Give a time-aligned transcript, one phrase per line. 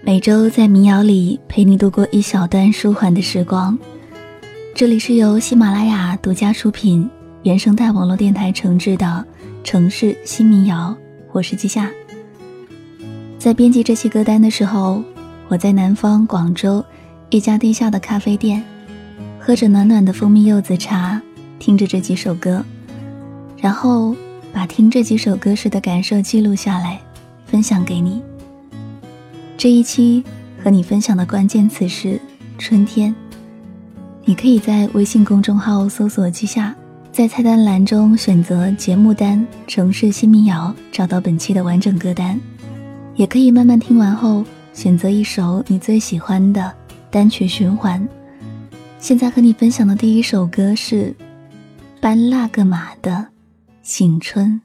[0.00, 3.76] 每周在民谣里陪你度过一小段舒缓的时光。
[4.72, 7.08] 这里是由喜马拉雅独家出品、
[7.42, 9.26] 原生态网络电台承制的
[9.64, 10.96] 城市新民谣，
[11.32, 11.90] 我是季夏。
[13.38, 15.02] 在编辑这期歌单的时候，
[15.48, 16.82] 我在南方广州
[17.30, 18.62] 一家地下的咖啡店，
[19.40, 21.20] 喝着暖暖的蜂蜜柚子茶，
[21.58, 22.64] 听着这几首歌，
[23.56, 24.14] 然后
[24.52, 27.00] 把听这几首歌时的感受记录下来，
[27.46, 28.22] 分享给你。
[29.58, 30.22] 这一期
[30.62, 32.20] 和你分享的关键词是
[32.58, 33.12] 春天。
[34.24, 36.72] 你可以在微信公众号搜索“记下”，
[37.10, 42.40] 在菜单栏中选择节目单“城市新民谣”，找到本期的完整歌单。
[43.16, 46.72] 也可以慢慢听完后选择一首你最喜欢的
[47.10, 48.08] 单曲循环。
[49.00, 51.12] 现在和你分享的第一首歌是
[52.00, 53.10] 班那个马的
[53.82, 54.62] 《醒春》。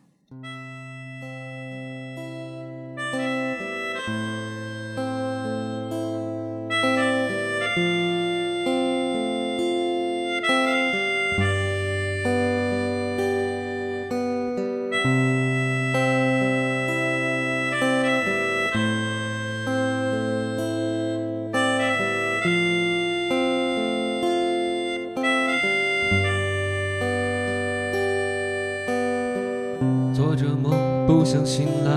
[31.34, 31.92] 想醒来，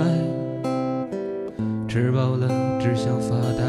[1.86, 2.48] 吃饱了
[2.80, 3.64] 只想发呆。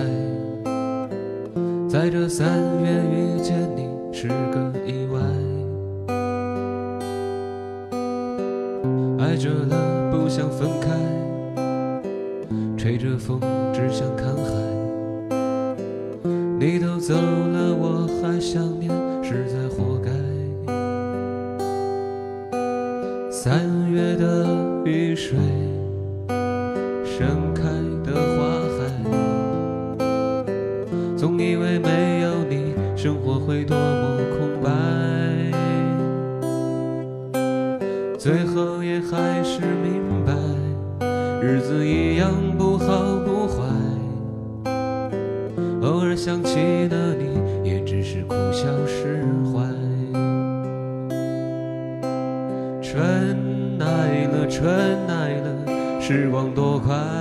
[1.89, 2.47] 在这三
[2.81, 5.19] 月遇见你是个意外，
[9.19, 10.87] 爱着了不想分开，
[12.77, 13.41] 吹着风
[13.73, 14.41] 只想看海。
[16.57, 17.13] 你都走
[33.07, 34.69] 生活会多么空白，
[38.19, 40.33] 最后也还是明白，
[41.41, 43.63] 日子一样不好不坏，
[45.83, 49.63] 偶尔想起了你，也只是苦笑释怀。
[52.81, 53.37] 春。
[53.79, 54.67] 来了，春
[55.07, 57.16] 来了，时光多快。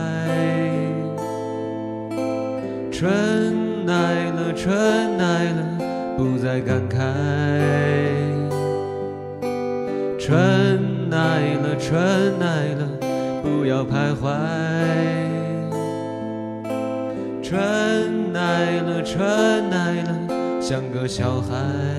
[21.17, 21.96] 小孩。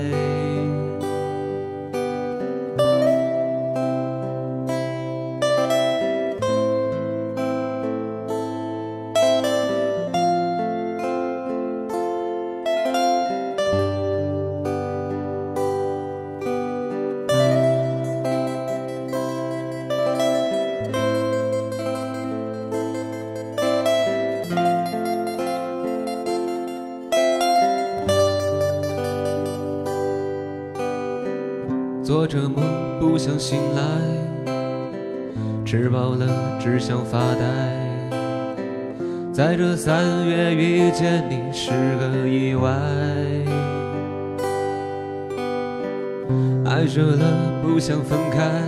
[32.28, 32.62] 着梦
[33.00, 33.82] 不想醒来，
[35.64, 36.26] 吃饱了
[36.60, 37.40] 只想发呆。
[39.32, 42.70] 在这三月遇见你是个意外，
[46.66, 47.24] 爱着了
[47.62, 48.62] 不想分开，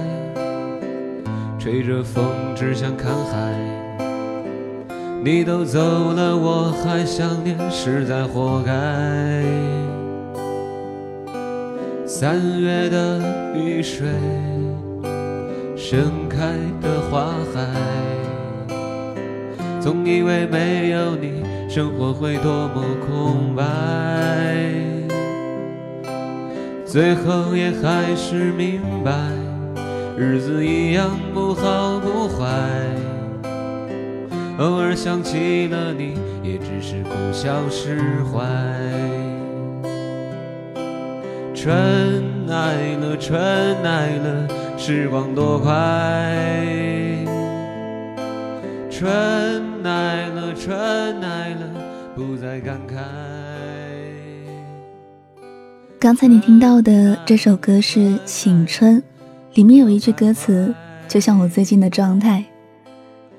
[1.59, 2.25] 吹着风
[2.57, 3.53] 只想看海。
[5.23, 9.90] 你都走了我还想念，实在活该。
[12.21, 13.19] 三月的
[13.55, 14.07] 雨水，
[15.75, 17.67] 盛开的花海，
[19.81, 23.65] 总以为没有你，生活会多么空白，
[26.85, 29.11] 最后也还是明白，
[30.15, 32.45] 日子一样不好不坏，
[34.59, 37.99] 偶尔想起了你，也只是苦笑释
[38.31, 38.47] 怀。
[41.63, 43.39] 春来了，春
[43.83, 44.49] 来了，
[44.79, 45.71] 时光多快。
[48.91, 51.71] 春来了，春来了，
[52.17, 52.95] 不再感慨。
[55.99, 58.97] 刚才你听到的这首歌是《醒春》，
[59.53, 60.75] 里面有一句歌词，
[61.07, 62.43] 就像我最近的状态：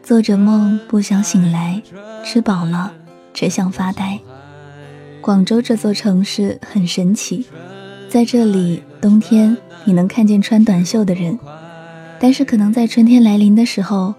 [0.03, 1.81] 做着梦不想醒来，
[2.23, 2.93] 吃饱了
[3.33, 4.19] 只想发呆。
[5.21, 7.47] 广州这座城市很神奇。
[8.11, 9.55] 在这里，冬天
[9.85, 11.39] 你能看见穿短袖的人，
[12.19, 14.13] 但是可能在春天来临的时候，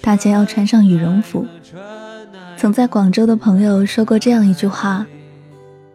[0.00, 1.46] 大家要穿上羽绒服。
[2.56, 5.06] 曾在广州的朋友说过这样一句话：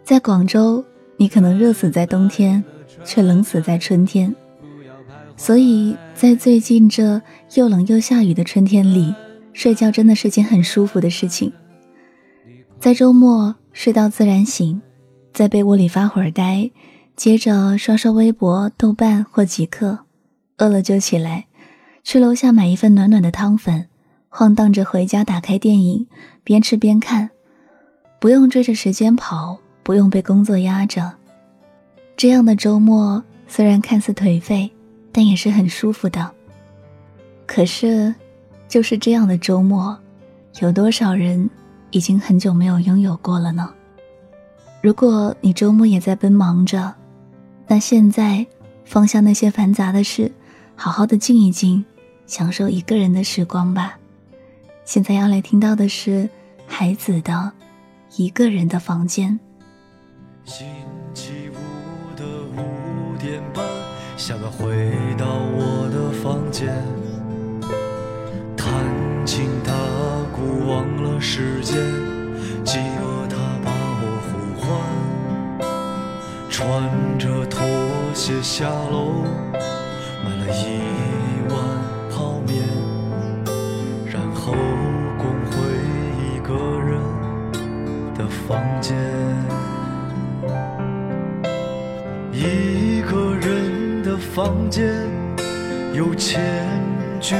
[0.01, 0.81] 在广州，
[1.17, 2.63] 你可能热死在冬天，
[3.03, 4.33] 却冷死在春天。
[5.35, 7.21] 所以在最近这
[7.55, 9.13] 又冷又下雨的春天里，
[9.51, 11.51] 睡觉真的是件很舒服的事情。
[12.79, 14.81] 在周末睡到自然醒，
[15.33, 16.71] 在被窝里发会儿呆，
[17.21, 19.99] 接着刷刷微博、豆瓣或极客，
[20.57, 21.45] 饿了就起来，
[22.03, 23.87] 去楼下买一份暖暖的汤粉，
[24.27, 26.07] 晃荡着回家，打开电影，
[26.43, 27.29] 边吃边看，
[28.19, 31.13] 不用追着时间跑，不用被工作压着。
[32.17, 34.71] 这样的周末虽然看似颓废。
[35.11, 36.31] 但也是很舒服的。
[37.45, 38.15] 可是，
[38.67, 39.95] 就是这样的周末，
[40.59, 41.47] 有多少人
[41.91, 43.71] 已经很久没有拥有过了呢？
[44.81, 46.91] 如果你周末也在奔忙着，
[47.71, 48.45] 那现在
[48.83, 50.29] 放下那些繁杂的事，
[50.75, 51.85] 好好的静一静，
[52.27, 53.97] 享受一个人的时光吧。
[54.83, 56.29] 现在要来听到的是
[56.67, 57.31] 孩子的
[58.21, 59.39] 《一个人的房间》。
[60.51, 60.67] 星
[61.13, 62.25] 期五的
[62.57, 63.65] 五点半。
[64.17, 65.25] 下班回到
[65.55, 66.75] 我的房间，
[68.57, 68.67] 弹
[69.25, 69.71] 琴打
[70.35, 71.77] 鼓忘了时间，
[72.65, 73.20] 饥饿
[77.21, 77.61] 着拖
[78.15, 79.21] 鞋下楼，
[80.25, 80.81] 买了一
[81.53, 81.55] 碗
[82.09, 82.63] 泡面，
[84.07, 84.53] 然后
[85.19, 85.55] 滚回
[86.25, 86.51] 一个
[86.81, 86.97] 人
[88.15, 88.97] 的房间，
[92.33, 94.17] 一个人的。
[94.33, 94.87] 房间
[95.93, 96.41] 有千
[97.19, 97.37] 军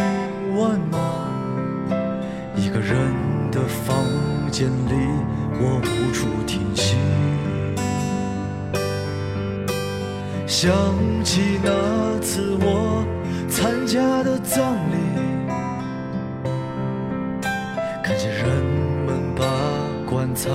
[0.58, 1.00] 万马，
[2.54, 2.98] 一个人
[3.50, 3.96] 的房
[4.52, 4.94] 间里
[5.58, 6.28] 我无处
[10.62, 10.72] 想
[11.24, 13.04] 起那次我
[13.50, 14.96] 参加的葬礼，
[18.04, 18.46] 看见人
[19.08, 19.44] 们把
[20.08, 20.52] 棺材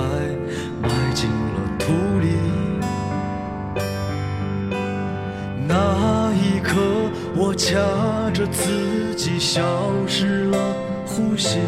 [0.81, 2.37] 埋进了土里。
[5.67, 6.79] 那一刻
[7.35, 7.75] 我掐
[8.33, 9.61] 着自己消
[10.07, 10.57] 失了
[11.05, 11.59] 呼吸，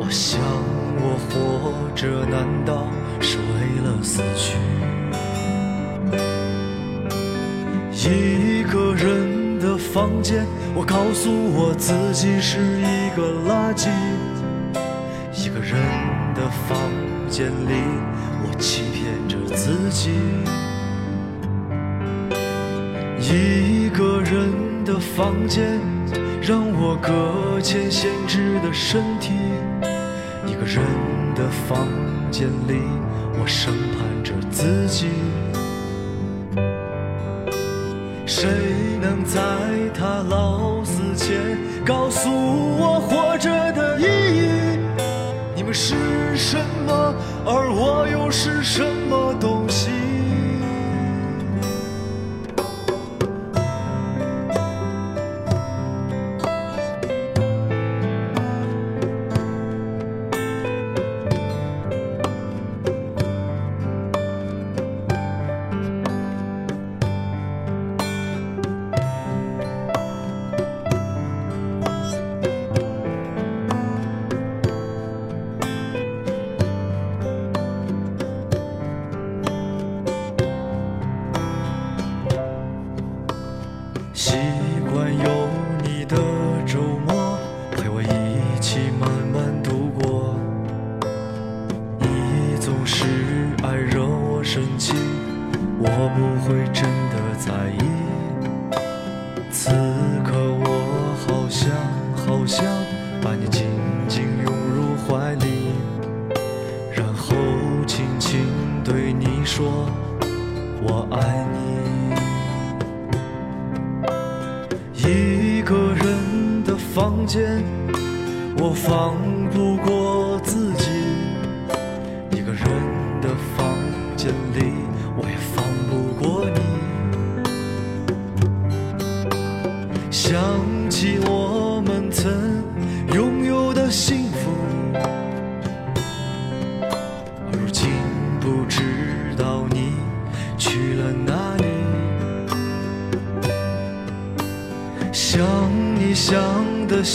[0.00, 0.40] 我想
[0.98, 2.88] 我活着难道
[3.20, 4.56] 是为了死去？
[8.08, 13.88] 一个人的房间，我告诉我自己是一个垃圾。
[15.34, 15.76] 一个人
[16.34, 16.78] 的房
[17.28, 17.74] 间里，
[18.42, 20.10] 我欺骗着自己。
[23.20, 24.52] 一个人
[24.86, 25.78] 的房间，
[26.40, 29.34] 让我搁浅闲置的身体。
[30.46, 30.82] 一个人
[31.34, 31.86] 的房
[32.30, 32.80] 间里，
[33.38, 35.08] 我审判着自己。
[38.40, 38.48] 谁
[39.00, 39.40] 能在
[39.92, 44.78] 他老死前告诉我活着的意义？
[45.56, 46.56] 你们是什
[46.86, 47.12] 么，
[47.44, 48.80] 而我又是什
[49.10, 49.90] 么东西？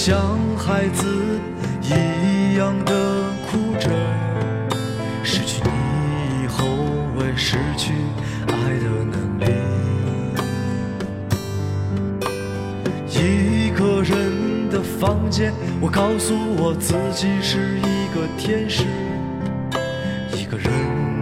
[0.06, 1.08] 像孩子
[1.82, 3.90] 一样的哭着，
[5.24, 6.68] 失去你以后
[7.16, 7.94] 会失去
[8.50, 9.46] 爱的能力。
[13.08, 18.84] 一个人的房间，我告诉我自己是一个天使。
[20.36, 20.70] 一个人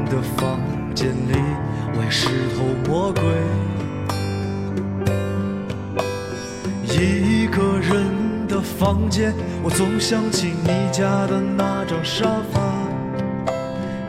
[0.06, 0.60] 的房
[0.96, 1.38] 间里，
[1.94, 2.26] 我也是
[2.58, 3.22] 头魔鬼。
[6.84, 8.06] 一个人
[8.62, 12.62] 房间，我总想起你家的那张沙发。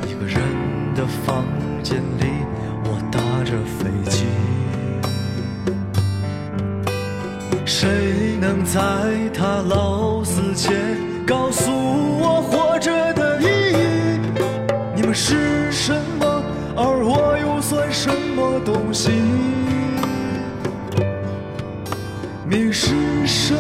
[0.07, 0.41] 一个人
[0.95, 1.45] 的房
[1.83, 2.27] 间里，
[2.85, 4.27] 我打着飞机。
[7.65, 8.81] 谁能在
[9.35, 14.21] 他老死前告诉我活着的意义？
[14.95, 16.43] 你们是什么，
[16.77, 19.11] 而我又算什么东西？
[22.45, 23.55] 你是什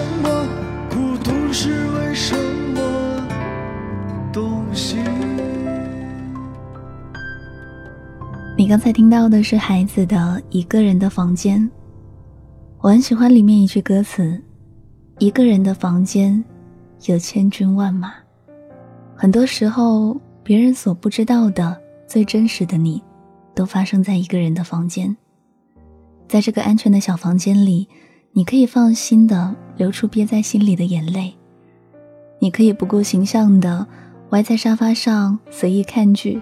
[8.62, 10.16] 你刚才听到的是孩子的
[10.50, 11.60] 《一个人的房间》，
[12.78, 14.40] 我很喜欢里面一句歌词
[15.18, 16.44] ：“一个人的房间，
[17.06, 18.14] 有千军万马。”
[19.18, 21.76] 很多时候，别人所不知道的
[22.06, 23.02] 最真实的你，
[23.52, 25.16] 都发生在一个人的房间。
[26.28, 27.88] 在这个安全的小房间里，
[28.30, 31.34] 你可以放心的流出憋在心里的眼泪，
[32.38, 33.84] 你可以不顾形象的
[34.30, 36.40] 歪在沙发上随意看剧。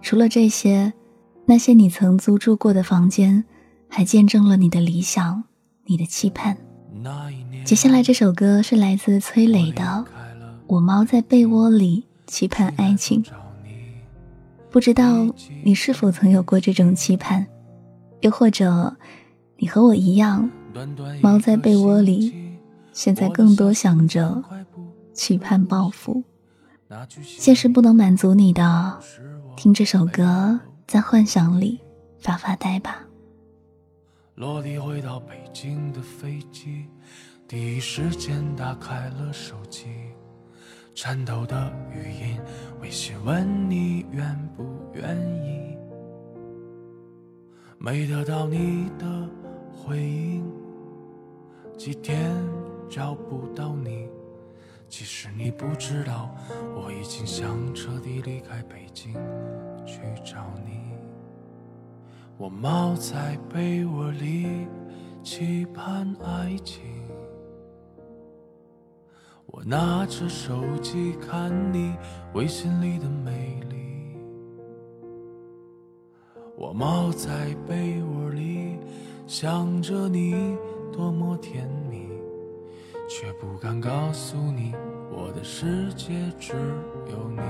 [0.00, 0.92] 除了这些，
[1.52, 3.44] 那些你曾租住过的房间，
[3.86, 5.44] 还见证了你的理想，
[5.84, 6.56] 你的期盼。
[7.62, 9.82] 接下来这首歌是来自崔磊的
[10.66, 13.22] 《我猫在被窝里期盼爱情》，
[14.70, 15.28] 不知道
[15.62, 17.46] 你是否曾有过这种期盼，
[18.22, 18.96] 又或者
[19.58, 20.50] 你和我一样，
[21.20, 22.32] 猫在被窝里，
[22.94, 24.42] 现在更多想着
[25.12, 26.24] 期盼报复，
[27.20, 28.98] 现实不能满足你的，
[29.54, 30.58] 听这首歌。
[30.92, 31.80] 在幻想里
[32.18, 33.02] 发发呆吧。
[34.34, 36.86] 落地回到北京的飞机，
[37.48, 39.88] 第一时间打开了手机，
[40.94, 42.38] 颤抖的语音，
[42.82, 45.78] 微信问你愿不愿意。
[47.78, 49.26] 没得到你的
[49.74, 50.44] 回应，
[51.78, 52.30] 几天
[52.90, 54.10] 找不到你。
[54.90, 56.28] 其实你不知道，
[56.76, 59.14] 我已经想彻底离开北京
[59.86, 60.81] 去找你。
[62.42, 64.66] 我猫在被窝里
[65.22, 66.82] 期盼爱情，
[69.46, 71.94] 我拿着手机看你
[72.34, 74.16] 微信里的美丽。
[76.56, 78.76] 我猫在被窝里
[79.28, 80.58] 想着你
[80.92, 82.08] 多么甜蜜，
[83.08, 84.74] 却不敢告诉你
[85.12, 86.54] 我的世界只
[87.08, 87.40] 有你。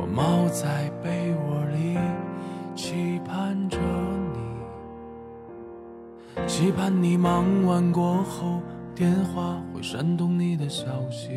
[0.00, 1.19] 我猫在被
[6.60, 8.60] 期盼你忙完过后，
[8.94, 11.30] 电话会闪动你的消息。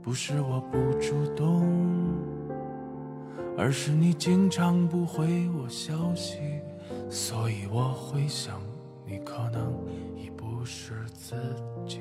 [0.00, 1.66] 不是我不主动，
[3.58, 6.38] 而是你经常不回我消息，
[7.10, 8.60] 所以我会想，
[9.04, 9.72] 你可能
[10.16, 11.34] 已不是自
[11.84, 11.98] 己。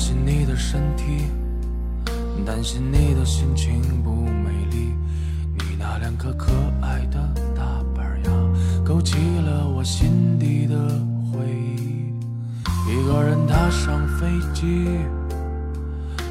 [0.00, 1.04] 担心你的身体，
[2.46, 4.94] 担心你的心情不美丽。
[5.58, 7.18] 你那两颗可爱的
[7.54, 8.30] 大板牙，
[8.82, 10.74] 勾起了我心底的
[11.30, 11.38] 回
[11.76, 12.14] 忆。
[12.90, 14.88] 一个人踏上飞机，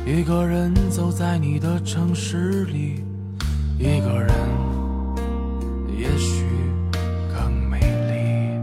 [0.03, 3.03] 一个人走在你的城市里，
[3.77, 4.31] 一个人
[5.95, 6.43] 也许
[7.31, 8.59] 更美丽。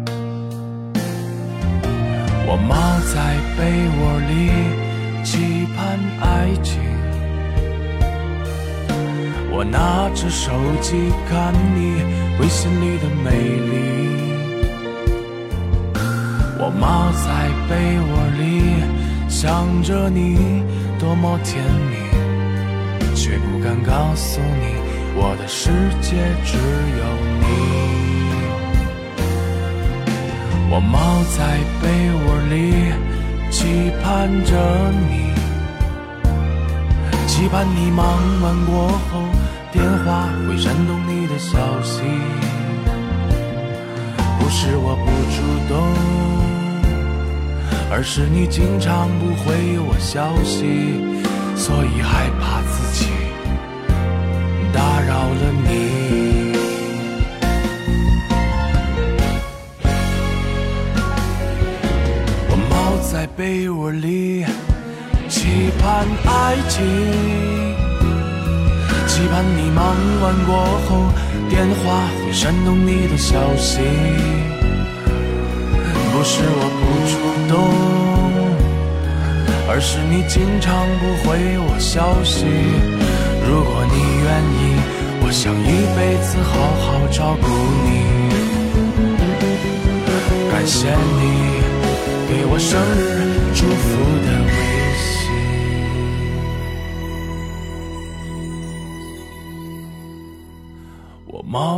[2.49, 2.75] 我猫
[3.15, 4.86] 在被窝里。
[5.27, 6.79] 期盼爱情，
[9.51, 12.01] 我拿着手机看你
[12.39, 13.31] 微信里的美
[13.67, 13.75] 丽。
[16.61, 18.41] 我猫在被窝里
[19.29, 20.63] 想着你
[20.97, 21.97] 多么甜蜜，
[23.17, 24.77] 却不敢告诉你
[25.17, 26.15] 我的世界
[26.45, 26.57] 只
[27.01, 27.05] 有
[27.41, 27.45] 你。
[30.71, 32.55] 我猫在被窝里。
[33.57, 34.53] 期盼着
[35.09, 35.33] 你，
[37.27, 38.07] 期盼你忙
[38.43, 39.25] 完过后，
[39.73, 42.03] 电话会闪动你的消息。
[44.39, 45.75] 不是我不主动，
[47.91, 51.01] 而是你经常不回我消息，
[51.57, 53.09] 所以害怕自己
[63.37, 64.45] 被窝里。
[65.29, 66.83] 期盼爱情，
[69.07, 70.57] 期盼你忙完过
[70.89, 71.13] 后，
[71.51, 73.81] 电话会闪动你的消息。
[76.13, 77.15] 不是我不主
[77.53, 77.55] 动，
[79.69, 81.29] 而是你经常不回
[81.59, 82.47] 我消息。
[83.47, 84.27] 如果你愿
[84.57, 84.59] 意，
[85.21, 87.45] 我想一辈子好好照顾
[87.85, 87.87] 你。
[90.51, 91.61] 感谢你
[92.29, 93.16] 给我生日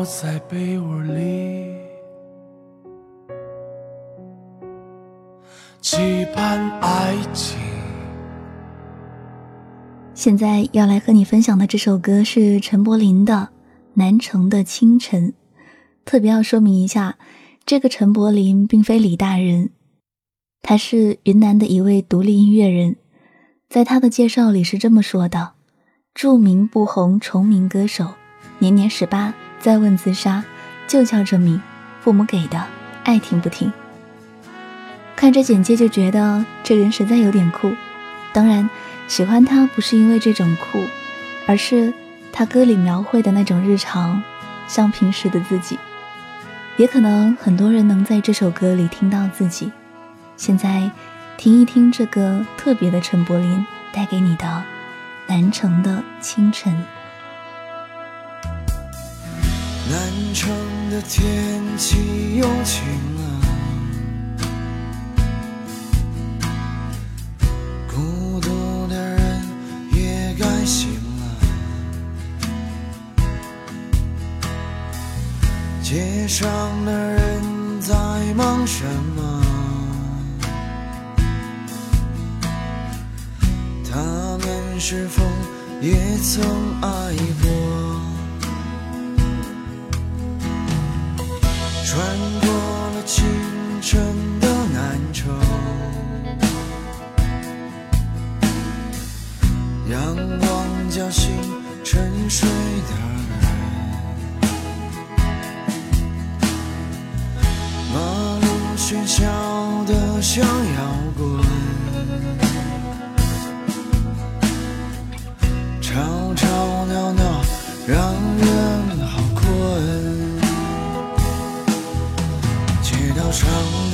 [0.08, 1.76] 在被窝里，
[5.82, 7.58] 期盼爱情。
[10.14, 13.34] 现在要来和你分享的这首歌是陈柏霖的
[13.92, 15.28] 《南城的清晨》。
[16.06, 17.18] 特别要说明一下，
[17.66, 19.70] 这个陈柏霖并非李大人，
[20.62, 22.96] 他是云南的一位独立音乐人。
[23.68, 25.52] 在他的介绍里是这么说的：
[26.14, 28.14] 著名不红重名歌手，
[28.58, 29.34] 年年十八。
[29.60, 30.44] 再问自杀，
[30.86, 31.60] 就叫这名，
[32.00, 32.64] 父母给的，
[33.04, 33.72] 爱听不听。
[35.16, 37.72] 看这简介就觉得这人实在有点酷。
[38.32, 38.70] 当然，
[39.08, 40.84] 喜欢他不是因为这种酷，
[41.46, 41.92] 而是
[42.32, 44.22] 他歌里描绘的那种日常，
[44.68, 45.78] 像平时的自己。
[46.76, 49.72] 也可能很多人能在这首歌里听到自己。
[50.36, 50.88] 现在，
[51.36, 54.46] 听一听这个特别的陈柏霖带给你的
[55.26, 56.72] 《南城的清晨》。
[59.90, 60.50] 南城
[60.90, 62.84] 的天气又晴
[63.16, 63.22] 了，
[67.88, 69.42] 孤独的人
[69.92, 71.22] 也该醒了。
[75.82, 76.46] 街上
[76.84, 77.94] 的人在
[78.34, 78.84] 忙什
[79.16, 79.42] 么？
[83.90, 83.96] 他
[84.36, 85.22] 们是否
[85.80, 86.44] 也曾
[86.82, 87.87] 爱过？
[91.98, 92.06] 穿
[92.42, 92.48] 过
[92.94, 93.26] 了清
[93.82, 93.98] 晨
[94.38, 95.36] 的南城，
[99.90, 101.32] 阳光叫醒
[101.82, 103.17] 沉睡的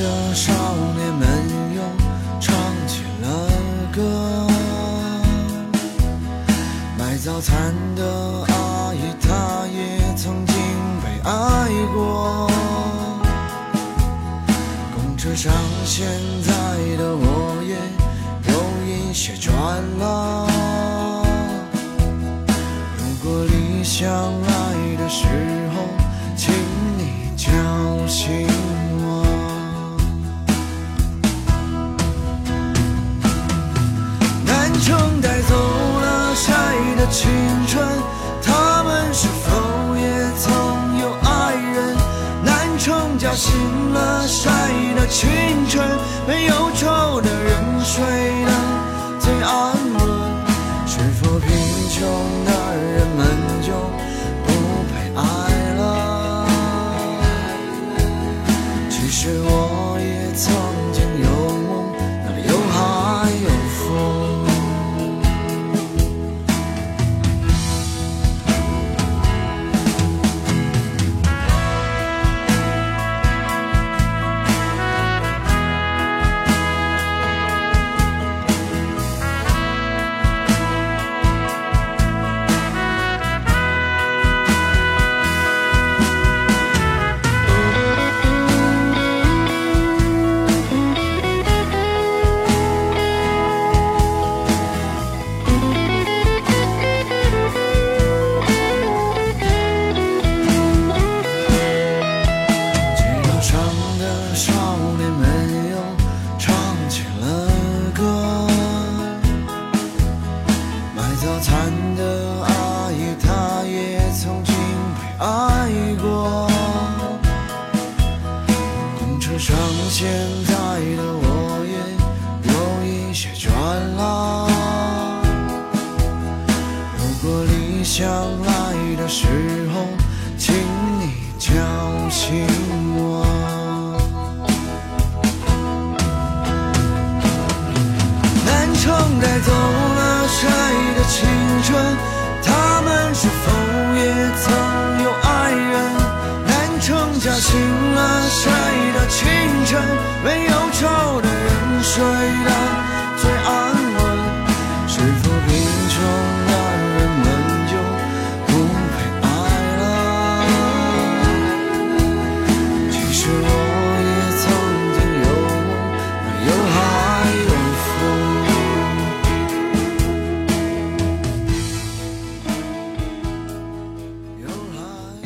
[0.04, 0.52] 的少
[0.98, 1.26] 年们
[1.74, 1.80] 又
[2.38, 2.54] 唱
[2.86, 3.26] 起了
[3.90, 4.46] 歌，
[6.98, 8.04] 卖早餐的
[8.48, 10.54] 阿姨她也曾经
[11.02, 12.50] 被爱过。
[14.94, 15.50] 公车上
[15.86, 16.06] 现
[16.42, 16.52] 在
[16.98, 17.74] 的我也
[18.52, 18.54] 有
[18.86, 19.50] 一些转
[20.00, 20.46] 了。
[22.98, 25.24] 如果理想来的时
[25.74, 25.74] 候，
[26.36, 26.52] 请
[26.98, 27.48] 你叫
[28.06, 28.73] 醒。
[37.10, 37.30] 青
[37.66, 37.86] 春，
[38.42, 40.02] 他们是否也
[40.38, 41.96] 曾有爱人？
[42.44, 43.52] 南城叫醒
[43.92, 44.50] 了晒
[44.96, 45.28] 的青
[45.68, 45.86] 春，
[46.26, 48.04] 没忧愁的人睡
[48.44, 48.52] 得
[49.20, 50.03] 最安稳。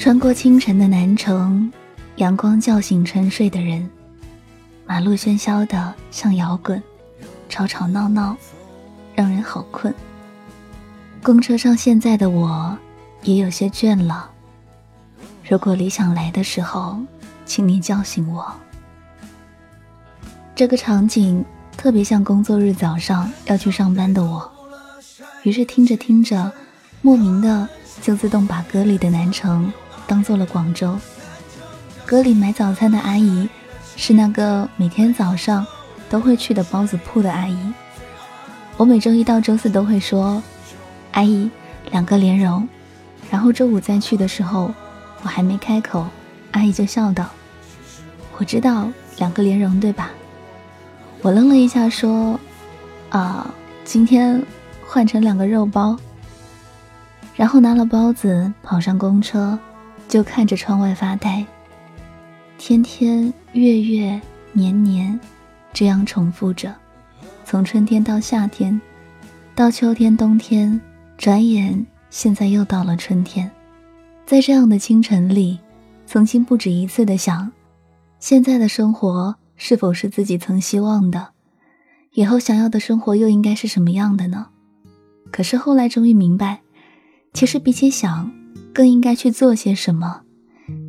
[0.09, 1.71] 穿过清晨的南城，
[2.17, 3.87] 阳光叫醒沉睡的人，
[4.87, 6.83] 马路喧嚣的像摇滚，
[7.51, 8.35] 吵吵闹闹，
[9.15, 9.95] 让人好困。
[11.23, 12.75] 公车上现在的我，
[13.23, 14.31] 也有些倦了。
[15.47, 16.99] 如果理想来的时候，
[17.45, 18.51] 请你叫醒我。
[20.55, 21.45] 这个场景
[21.77, 24.51] 特别像工作日早上要去上班的我，
[25.43, 26.51] 于是听着听着，
[27.03, 27.69] 莫名的
[28.01, 29.71] 就自动把歌里的南城
[30.09, 30.99] 当做了广州。
[32.05, 33.49] 歌里买早餐的阿姨，
[33.95, 35.65] 是那个每天早上
[36.09, 37.57] 都会去的包子铺的阿姨。
[38.79, 40.43] 我每周一到周四都会说
[41.13, 41.51] ：“阿姨，
[41.91, 42.67] 两个莲蓉。”
[43.31, 44.73] 然后周五再去的时候，
[45.23, 46.07] 我还没开口，
[46.53, 47.27] 阿姨就笑道
[48.39, 50.11] ：“我知道两个莲蓉，对吧？”
[51.21, 52.41] 我愣了一下，说
[53.11, 53.53] ：“啊，
[53.85, 54.43] 今天
[54.87, 55.95] 换成两个肉包。”
[57.37, 59.59] 然后拿了包子跑上公车，
[60.09, 61.45] 就看着窗外发呆。
[62.57, 64.21] 天天、月月、
[64.53, 65.19] 年年，
[65.73, 66.75] 这样重复着，
[67.45, 68.81] 从春天到夏天，
[69.55, 70.81] 到秋天、冬天，
[71.17, 73.49] 转眼现在又到了春天。
[74.27, 75.59] 在这样的清晨里，
[76.07, 77.53] 曾经不止一次的想，
[78.19, 81.29] 现在的生活是否是自己曾希望的？
[82.13, 84.49] 以后想要的生活又应该是什么样的呢？
[85.31, 86.63] 可是后来终于明白，
[87.33, 88.33] 其实比起想，
[88.73, 90.23] 更应该去做些什么。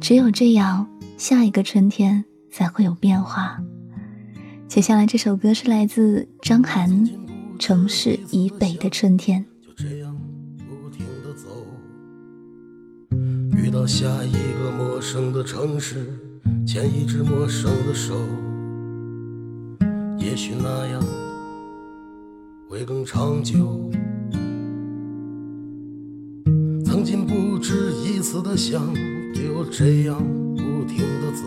[0.01, 0.87] 只有这样，
[1.17, 3.59] 下一个春天才会有变化。
[4.67, 6.89] 接下来这首歌是来自张涵，
[7.57, 9.45] 《城市以北的春天》。
[9.67, 10.15] 就这样
[10.57, 11.65] 不停地走，
[13.57, 16.07] 遇到下一个陌生的城市，
[16.67, 18.13] 牵一只陌生的手，
[20.17, 21.01] 也许那样
[22.69, 23.89] 会更长久。
[26.99, 28.93] 曾经不止一次的想，
[29.33, 30.21] 就这样
[30.57, 31.45] 不停的走，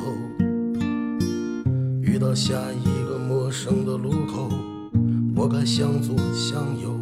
[2.01, 4.49] 遇到下一个陌生的路口，
[5.37, 6.99] 我该向左向右。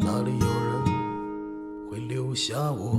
[0.00, 2.56] 哪里有人会留下？
[2.72, 2.98] 我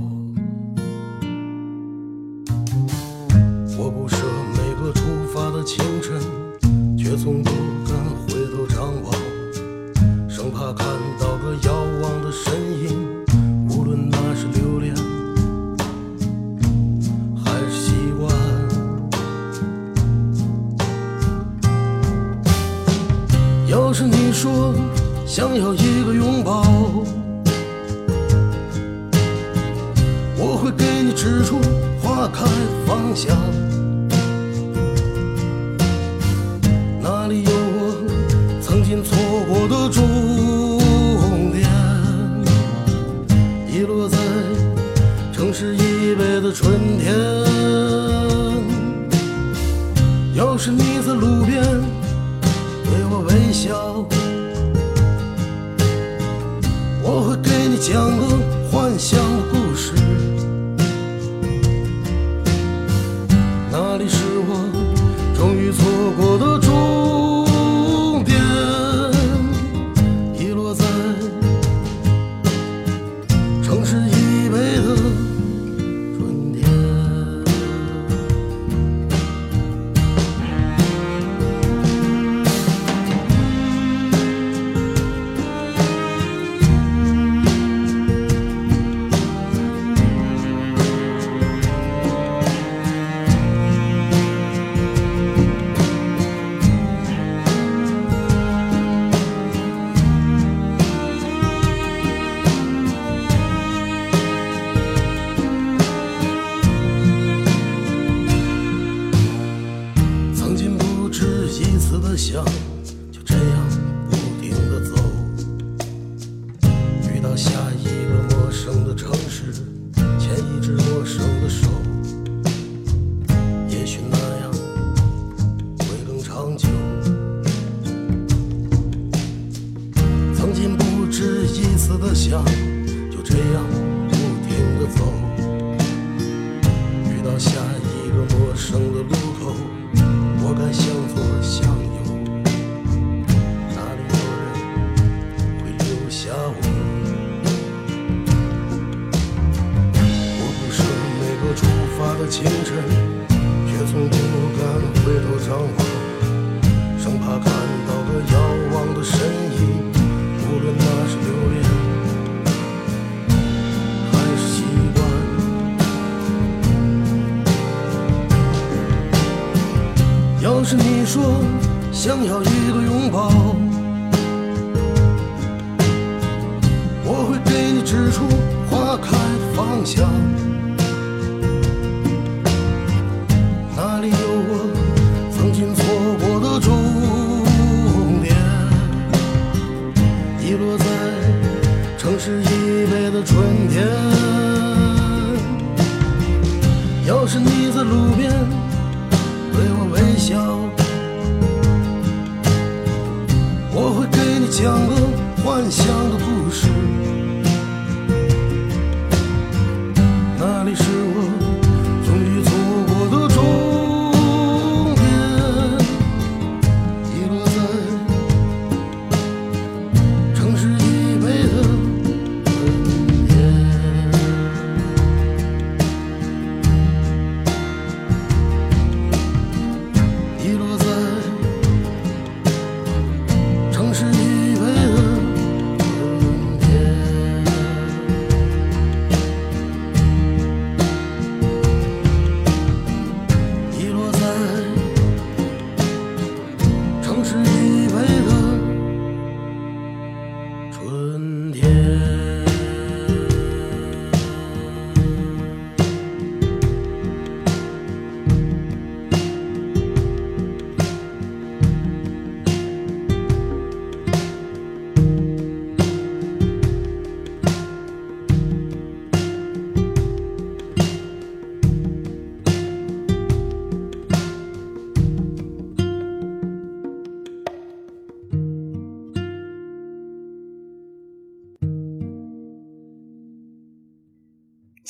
[57.16, 58.26] 我会给你讲个
[58.72, 59.20] 幻想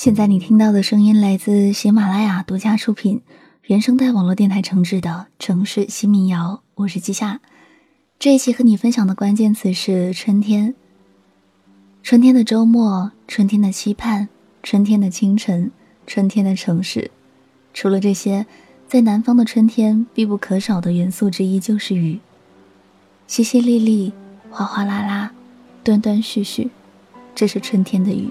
[0.04, 3.22] 现在你听到的声音来自喜马拉雅独家出品、
[3.62, 7.40] 原声带网络电台承制的《城市新民谣》，我是季夏。
[8.18, 10.74] 这一期和你分享的关键词是春天。
[12.02, 14.28] 春天的周末，春天的期盼，
[14.62, 15.70] 春天的清晨，
[16.06, 17.10] 春天的城市。
[17.72, 18.44] 除了这些，
[18.86, 22.20] 在南方的春天必不可少的元素之一就是雨，
[23.26, 24.12] 淅淅沥沥，
[24.50, 25.32] 哗哗啦啦，
[25.82, 26.68] 断断续续，
[27.34, 28.28] 这是春天的雨。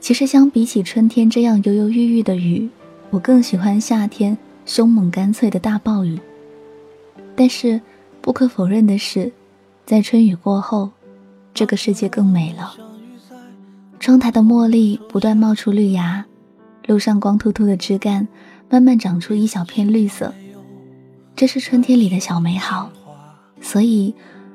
[0.00, 2.68] 其实相比起春天这样犹犹豫豫的雨，
[3.10, 6.18] 我更喜欢夏天凶猛干脆的大暴雨。
[7.34, 7.80] 但是
[8.20, 9.32] 不可否认的是，
[9.84, 10.90] 在春雨过后，
[11.52, 12.74] 这个世界更美了。
[13.98, 16.24] 窗台的茉莉不断冒出绿芽，
[16.86, 18.28] 路上光秃秃的枝干
[18.70, 20.32] 慢慢长出一小片绿色，
[21.34, 22.92] 这是春天里的小美好。
[23.60, 24.14] 所以，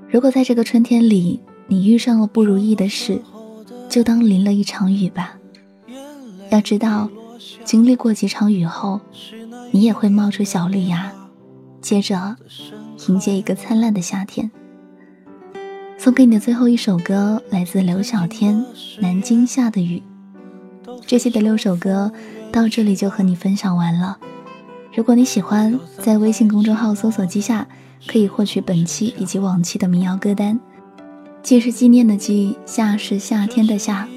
[0.09, 3.21] 如果在这个春天里你遇上了不如意的事，
[3.91, 5.37] 就当淋了一场雨吧。
[6.49, 7.09] 要知道，
[7.65, 9.01] 经历过几场雨后，
[9.71, 11.11] 你也会冒出小绿芽，
[11.81, 12.37] 接着
[13.09, 14.49] 迎接一个灿烂的夏天。
[15.97, 18.55] 送给你的最后一首歌来自刘小天，
[19.01, 20.01] 《南京下的雨》。
[21.05, 22.09] 这期的六首歌
[22.49, 24.17] 到这里就和你分享完了。
[24.95, 27.67] 如果你喜欢，在微信公众号搜索“季夏”，
[28.07, 30.57] 可以获取本期以及往期的民谣歌单。
[31.43, 34.07] 季是纪念的季，夏是夏天的夏。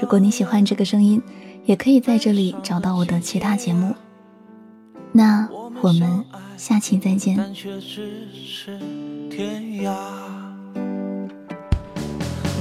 [0.00, 1.22] 如果你喜欢这个声音，
[1.64, 3.94] 也可以在这里找到我的其他节目。
[5.12, 5.48] 那
[5.80, 6.24] 我们
[6.56, 7.36] 下期再见。
[7.54, 8.78] 却只是
[9.30, 9.94] 天涯。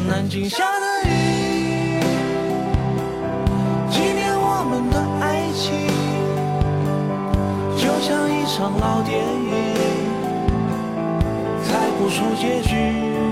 [0.08, 2.00] 南京下的雨，
[3.90, 5.74] 纪念我们的爱情，
[7.76, 9.66] 就像一场老电影，
[11.64, 13.25] 猜不出结局。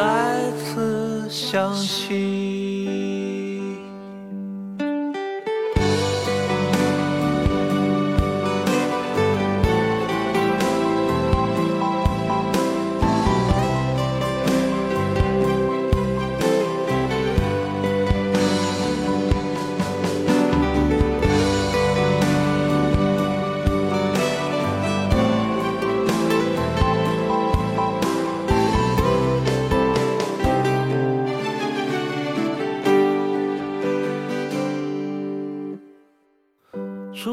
[0.00, 2.59] 再次相信。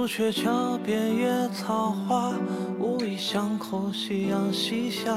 [0.07, 2.31] 朱雀桥边野草花，
[2.79, 5.13] 五里巷口夕阳西下。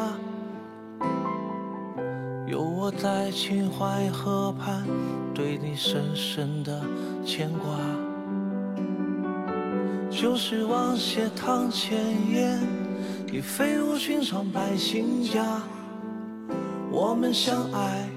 [2.49, 4.85] 有我在秦淮河畔，
[5.33, 6.83] 对你深深的
[7.25, 7.79] 牵挂。
[10.11, 11.97] 旧时王谢堂前
[12.29, 12.61] 燕，
[13.33, 15.63] 已飞入寻常百姓家。
[16.91, 18.09] 我们相爱，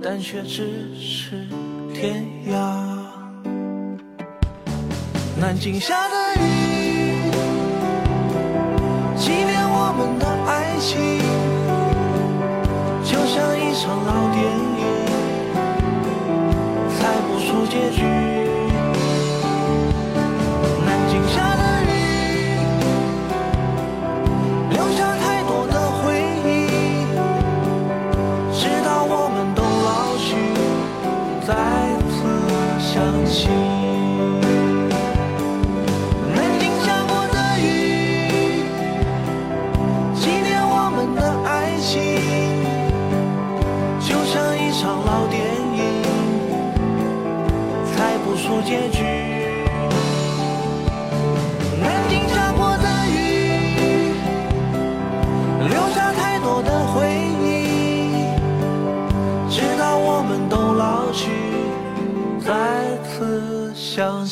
[0.00, 1.48] 但却咫尺
[1.92, 2.85] 天涯。
[5.38, 7.30] 南京下的雨，
[9.18, 11.20] 纪念我们的爱情，
[13.04, 14.42] 就像一场老电
[14.80, 14.82] 影，
[16.98, 18.45] 猜不出结局。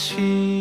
[0.04, 0.53] 起。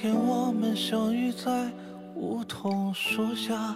[0.00, 1.72] 天我们相遇在
[2.14, 3.74] 梧桐树下，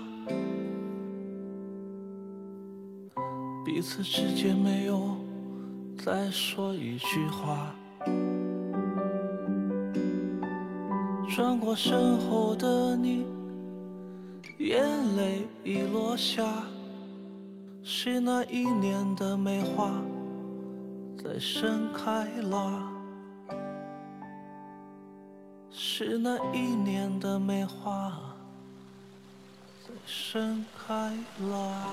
[3.65, 5.17] 彼此之间没有
[5.99, 7.75] 再说一句话。
[11.29, 13.27] 转过身后的你，
[14.59, 14.81] 眼
[15.17, 16.45] 泪已落下，
[17.83, 19.91] 是那一年的梅花
[21.19, 22.92] 在盛开了。
[25.75, 28.13] 是那一年的梅花
[29.87, 31.93] 在盛开了。